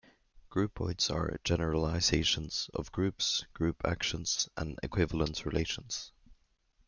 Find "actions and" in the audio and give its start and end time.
3.85-4.79